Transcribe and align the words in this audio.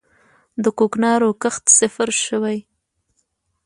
د 0.63 0.65
کوکنارو 0.77 1.29
کښت 1.41 1.65
صفر 1.79 2.09
شوی؟ 2.25 2.57